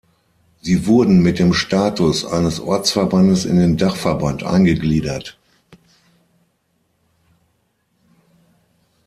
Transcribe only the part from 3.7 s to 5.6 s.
Dachverband eingegliedert.